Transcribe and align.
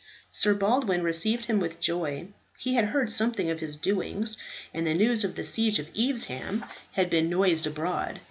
Sir 0.31 0.55
Baldwin 0.55 1.03
received 1.03 1.45
him 1.45 1.59
with 1.59 1.79
joy. 1.79 2.29
He 2.57 2.73
had 2.73 2.85
heard 2.85 3.11
something 3.11 3.51
of 3.51 3.59
his 3.59 3.75
doings, 3.77 4.35
and 4.73 4.87
the 4.87 4.95
news 4.95 5.23
of 5.23 5.35
the 5.35 5.43
siege 5.45 5.77
of 5.77 5.89
Evesham 5.95 6.65
had 6.93 7.07
been 7.11 7.29
noised 7.29 7.67
abroad. 7.67 8.19